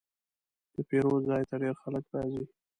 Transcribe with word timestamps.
د 0.73 0.75
پیرود 0.89 1.21
ځای 1.29 1.43
ته 1.49 1.55
ډېر 1.61 1.75
خلک 1.83 2.03
راځي. 2.13 2.43